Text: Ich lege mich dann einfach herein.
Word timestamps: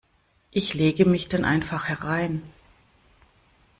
Ich 0.49 0.73
lege 0.73 1.05
mich 1.05 1.29
dann 1.29 1.45
einfach 1.45 1.85
herein. 1.87 2.41